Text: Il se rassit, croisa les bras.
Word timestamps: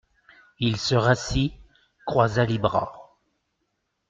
Il 0.57 0.77
se 0.77 0.95
rassit, 0.95 1.53
croisa 2.07 2.43
les 2.43 2.57
bras. 2.57 3.19